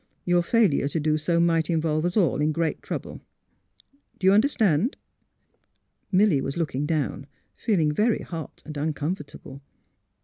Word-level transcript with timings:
Your 0.25 0.41
failure 0.41 0.87
to 0.87 0.99
do 0.99 1.19
so 1.19 1.39
might 1.39 1.69
involve 1.69 2.05
us 2.05 2.17
all 2.17 2.41
in 2.41 2.51
great 2.51 2.81
trouble. 2.81 3.21
Do 4.17 4.25
you 4.25 4.33
understand?" 4.33 4.97
Milly 6.11 6.41
was 6.41 6.57
looking 6.57 6.87
down, 6.87 7.27
feeling 7.55 7.91
very 7.91 8.23
hot 8.23 8.63
and 8.65 8.77
uncomfortable. 8.77 9.61